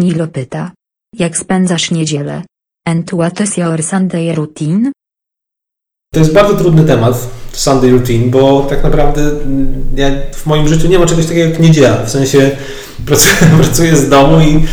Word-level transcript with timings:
Nilo 0.00 0.26
pyta. 0.26 0.72
Jak 1.18 1.36
spędzasz 1.38 1.90
niedzielę? 1.90 2.42
And 2.86 3.10
what 3.10 3.40
is 3.40 3.56
your 3.56 3.82
Sunday 3.82 4.34
routine? 4.34 4.92
To 6.14 6.20
jest 6.20 6.32
bardzo 6.32 6.54
trudny 6.54 6.84
temat, 6.84 7.28
Sunday 7.52 7.90
routine, 7.90 8.30
bo 8.30 8.66
tak 8.70 8.82
naprawdę 8.82 9.22
mm, 9.22 9.84
ja 9.96 10.10
w 10.32 10.46
moim 10.46 10.68
życiu 10.68 10.88
nie 10.88 10.98
ma 10.98 11.06
czegoś 11.06 11.26
takiego 11.26 11.50
jak 11.50 11.60
niedziela. 11.60 12.04
W 12.04 12.10
sensie 12.10 12.50
pracuję, 13.06 13.50
pracuję 13.62 13.96
z 13.96 14.08
domu 14.08 14.40
i 14.40 14.64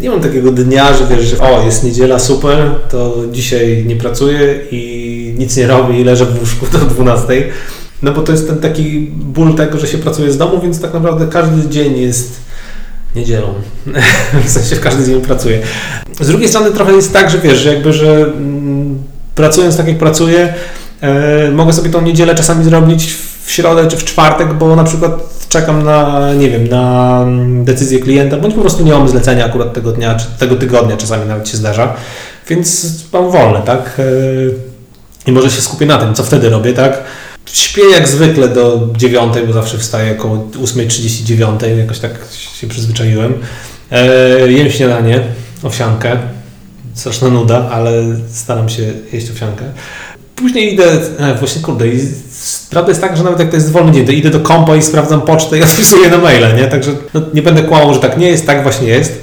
nie 0.00 0.10
mam 0.10 0.20
takiego 0.20 0.52
dnia, 0.52 0.94
że 0.96 1.06
wiesz, 1.06 1.24
że 1.24 1.38
o, 1.38 1.62
jest 1.64 1.84
niedziela, 1.84 2.18
super, 2.18 2.80
to 2.90 3.16
dzisiaj 3.32 3.84
nie 3.86 3.96
pracuję 3.96 4.60
i 4.70 5.34
nic 5.38 5.56
nie 5.56 5.66
robię 5.66 6.00
i 6.00 6.04
leżę 6.04 6.26
w 6.26 6.40
łóżku 6.40 6.66
do 6.78 6.78
12. 6.78 7.52
No 8.02 8.12
bo 8.12 8.22
to 8.22 8.32
jest 8.32 8.48
ten 8.48 8.58
taki 8.58 9.00
ból 9.10 9.54
tego, 9.54 9.78
że 9.78 9.86
się 9.86 9.98
pracuje 9.98 10.32
z 10.32 10.38
domu, 10.38 10.60
więc 10.60 10.80
tak 10.80 10.94
naprawdę 10.94 11.26
każdy 11.26 11.68
dzień 11.68 11.98
jest 11.98 12.51
niedzielą. 13.16 13.54
w 14.44 14.50
sensie 14.50 14.76
w 14.76 14.80
każdy 14.80 15.04
dzień 15.04 15.20
pracuję. 15.20 15.60
Z 16.20 16.28
drugiej 16.28 16.48
strony 16.48 16.70
trochę 16.70 16.92
jest 16.92 17.12
tak, 17.12 17.30
że 17.30 17.38
wiesz, 17.38 17.58
że 17.58 17.74
jakby, 17.74 17.92
że 17.92 18.12
mm, 18.12 19.02
pracując 19.34 19.76
tak 19.76 19.88
jak 19.88 19.98
pracuję, 19.98 20.54
e, 21.00 21.50
mogę 21.50 21.72
sobie 21.72 21.90
tą 21.90 22.02
niedzielę 22.02 22.34
czasami 22.34 22.64
zrobić 22.64 23.14
w 23.44 23.50
środę 23.50 23.88
czy 23.88 23.96
w 23.96 24.04
czwartek, 24.04 24.54
bo 24.54 24.76
na 24.76 24.84
przykład 24.84 25.12
czekam 25.48 25.82
na, 25.82 26.34
nie 26.34 26.50
wiem, 26.50 26.68
na 26.68 27.18
mm, 27.22 27.64
decyzję 27.64 27.98
klienta, 27.98 28.36
bądź 28.36 28.54
po 28.54 28.60
prostu 28.60 28.84
nie 28.84 28.92
mam 28.92 29.08
zlecenia 29.08 29.44
akurat 29.44 29.72
tego 29.72 29.92
dnia, 29.92 30.14
czy 30.14 30.26
tego 30.38 30.56
tygodnia 30.56 30.96
czasami 30.96 31.26
nawet 31.26 31.48
się 31.48 31.56
zdarza, 31.56 31.94
więc 32.48 32.86
mam 33.12 33.30
wolne, 33.30 33.62
tak? 33.62 33.96
E, 33.98 34.02
I 35.26 35.32
może 35.32 35.50
się 35.50 35.62
skupię 35.62 35.86
na 35.86 35.98
tym, 35.98 36.14
co 36.14 36.24
wtedy 36.24 36.50
robię, 36.50 36.72
tak? 36.72 37.02
Śpię 37.46 37.82
jak 37.90 38.08
zwykle 38.08 38.48
do 38.48 38.88
9, 38.96 39.34
bo 39.46 39.52
zawsze 39.52 39.78
wstaję 39.78 40.12
około 40.12 40.36
8.39, 40.36 41.78
jakoś 41.78 41.98
tak 41.98 42.10
się 42.60 42.66
przyzwyczaiłem. 42.66 43.34
E, 43.90 44.52
jem 44.52 44.70
śniadanie, 44.70 45.20
owsiankę. 45.62 46.16
Straszna 46.94 47.28
nuda, 47.28 47.68
ale 47.70 47.92
staram 48.32 48.68
się 48.68 48.82
jeść 49.12 49.30
owsiankę. 49.30 49.64
Później 50.36 50.74
idę, 50.74 50.84
e, 51.18 51.34
właśnie 51.34 51.62
kurde, 51.62 51.88
i 51.88 52.00
prawda 52.70 52.90
jest 52.90 53.00
taka, 53.00 53.16
że 53.16 53.24
nawet 53.24 53.38
jak 53.38 53.50
to 53.50 53.56
jest 53.56 53.70
wolny 53.70 53.92
dzień, 53.92 54.06
to 54.06 54.12
idę 54.12 54.30
do 54.30 54.40
kompa 54.40 54.76
i 54.76 54.82
sprawdzam 54.82 55.20
pocztę 55.20 55.58
i 55.58 55.62
odpisuję 55.62 56.10
na 56.16 56.18
maile, 56.18 56.56
nie? 56.56 56.64
Także 56.64 56.92
no, 57.14 57.20
nie 57.34 57.42
będę 57.42 57.62
kłamał, 57.62 57.94
że 57.94 58.00
tak 58.00 58.18
nie 58.18 58.28
jest, 58.28 58.46
tak 58.46 58.62
właśnie 58.62 58.88
jest. 58.88 59.22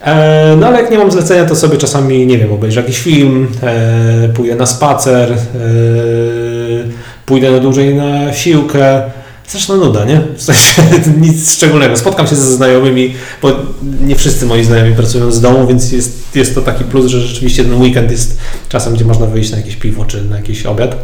E, 0.00 0.56
no 0.60 0.66
ale 0.66 0.82
jak 0.82 0.90
nie 0.90 0.98
mam 0.98 1.10
zlecenia, 1.10 1.44
to 1.44 1.56
sobie 1.56 1.78
czasami, 1.78 2.26
nie 2.26 2.38
wiem, 2.38 2.52
obejrzę 2.52 2.80
jakiś 2.80 2.98
film, 2.98 3.48
e, 3.62 4.28
pójdę 4.28 4.56
na 4.56 4.66
spacer, 4.66 5.32
e, 5.32 5.36
pójdę 7.30 7.50
na 7.50 7.58
dłużej 7.58 7.94
na 7.94 8.32
siłkę. 8.32 9.02
Straszna 9.46 9.76
nuda, 9.76 10.04
nie? 10.04 10.20
W 10.36 10.42
sensie 10.42 10.82
nic 11.26 11.52
szczególnego. 11.52 11.96
Spotkam 11.96 12.26
się 12.26 12.36
ze 12.36 12.56
znajomymi, 12.56 13.14
bo 13.42 13.52
nie 14.06 14.16
wszyscy 14.16 14.46
moi 14.46 14.64
znajomi 14.64 14.94
pracują 14.94 15.32
z 15.32 15.40
domu, 15.40 15.66
więc 15.66 15.92
jest, 15.92 16.36
jest 16.36 16.54
to 16.54 16.60
taki 16.60 16.84
plus, 16.84 17.06
że 17.06 17.20
rzeczywiście 17.20 17.64
ten 17.64 17.82
weekend 17.82 18.10
jest 18.10 18.38
czasem, 18.68 18.94
gdzie 18.94 19.04
można 19.04 19.26
wyjść 19.26 19.50
na 19.50 19.56
jakieś 19.56 19.76
piwo 19.76 20.04
czy 20.04 20.24
na 20.24 20.36
jakiś 20.36 20.66
obiad. 20.66 20.96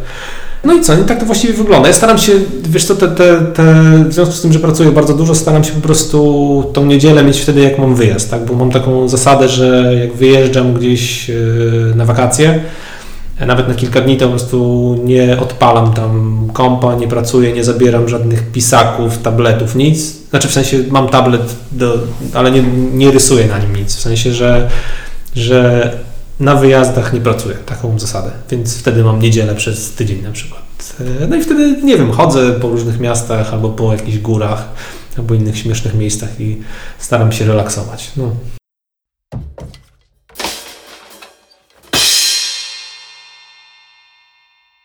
No 0.63 0.73
i 0.73 0.81
co? 0.81 0.93
I 0.93 1.03
tak 1.03 1.19
to 1.19 1.25
właściwie 1.25 1.53
wygląda. 1.53 1.87
Ja 1.87 1.93
staram 1.93 2.17
się, 2.17 2.33
wiesz 2.63 2.85
co, 2.85 2.95
te, 2.95 3.07
te, 3.07 3.41
te, 3.53 3.73
w 4.09 4.13
związku 4.13 4.35
z 4.35 4.41
tym, 4.41 4.53
że 4.53 4.59
pracuję 4.59 4.91
bardzo 4.91 5.13
dużo, 5.13 5.35
staram 5.35 5.63
się 5.63 5.73
po 5.73 5.81
prostu 5.81 6.71
tą 6.73 6.85
niedzielę 6.85 7.23
mieć 7.23 7.39
wtedy, 7.39 7.61
jak 7.61 7.79
mam 7.79 7.95
wyjazd, 7.95 8.31
tak? 8.31 8.45
Bo 8.45 8.53
mam 8.53 8.71
taką 8.71 9.09
zasadę, 9.09 9.49
że 9.49 9.95
jak 9.99 10.13
wyjeżdżam 10.13 10.73
gdzieś 10.73 11.29
yy, 11.29 11.93
na 11.95 12.05
wakacje, 12.05 12.59
nawet 13.45 13.67
na 13.67 13.73
kilka 13.73 14.01
dni 14.01 14.17
to 14.17 14.25
po 14.25 14.31
prostu 14.31 14.95
nie 15.03 15.39
odpalam 15.39 15.93
tam 15.93 16.47
kompa, 16.53 16.95
nie 16.95 17.07
pracuję, 17.07 17.53
nie 17.53 17.63
zabieram 17.63 18.09
żadnych 18.09 18.51
pisaków, 18.51 19.17
tabletów, 19.17 19.75
nic. 19.75 20.29
Znaczy 20.29 20.47
w 20.47 20.53
sensie 20.53 20.83
mam 20.89 21.09
tablet, 21.09 21.55
do, 21.71 21.99
ale 22.33 22.51
nie, 22.51 22.63
nie 22.93 23.11
rysuję 23.11 23.47
na 23.47 23.57
nim 23.57 23.75
nic. 23.75 23.95
W 23.95 23.99
sensie, 23.99 24.33
że, 24.33 24.69
że 25.35 25.91
na 26.39 26.55
wyjazdach 26.55 27.13
nie 27.13 27.21
pracuję, 27.21 27.55
taką 27.65 27.99
zasadę. 27.99 28.31
Więc 28.49 28.77
wtedy 28.77 29.03
mam 29.03 29.21
niedzielę 29.21 29.55
przez 29.55 29.91
tydzień 29.91 30.21
na 30.21 30.31
przykład. 30.31 30.61
No 31.29 31.35
i 31.35 31.41
wtedy, 31.41 31.81
nie 31.83 31.97
wiem, 31.97 32.11
chodzę 32.11 32.53
po 32.53 32.69
różnych 32.69 32.99
miastach 32.99 33.53
albo 33.53 33.69
po 33.69 33.93
jakichś 33.93 34.17
górach 34.17 34.69
albo 35.17 35.35
innych 35.35 35.57
śmiesznych 35.57 35.93
miejscach 35.93 36.41
i 36.41 36.57
staram 36.97 37.31
się 37.31 37.45
relaksować. 37.45 38.11
No. 38.17 38.31